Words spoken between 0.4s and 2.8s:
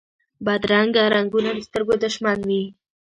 بدرنګه رنګونه د سترګو دشمن وي